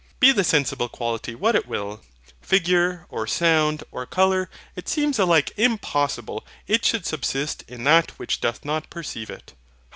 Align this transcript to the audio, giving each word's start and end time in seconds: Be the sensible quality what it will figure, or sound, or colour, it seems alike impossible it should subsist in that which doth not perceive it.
Be 0.19 0.31
the 0.31 0.43
sensible 0.43 0.89
quality 0.89 1.35
what 1.35 1.55
it 1.55 1.67
will 1.67 2.01
figure, 2.41 3.05
or 3.09 3.27
sound, 3.27 3.83
or 3.91 4.07
colour, 4.07 4.49
it 4.75 4.89
seems 4.89 5.19
alike 5.19 5.51
impossible 5.57 6.43
it 6.65 6.83
should 6.83 7.05
subsist 7.05 7.63
in 7.67 7.83
that 7.83 8.09
which 8.17 8.41
doth 8.41 8.65
not 8.65 8.89
perceive 8.89 9.29
it. 9.29 9.53